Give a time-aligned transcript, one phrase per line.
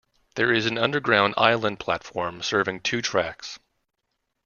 [0.33, 3.59] There is an underground island platform serving two tracks.